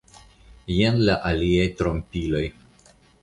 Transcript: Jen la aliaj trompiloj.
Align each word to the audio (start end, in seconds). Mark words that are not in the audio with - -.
Jen 0.77 0.97
la 1.09 1.17
aliaj 1.33 1.67
trompiloj. 1.81 2.43